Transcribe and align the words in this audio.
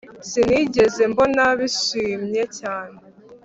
sinigeze 0.29 1.01
mbona 1.11 1.43
bishimye 1.59 2.43
cyane 2.59 2.97